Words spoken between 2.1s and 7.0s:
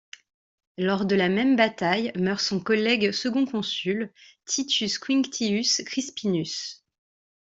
meurt son collègue second consul, Titus Quinctius Crispinus.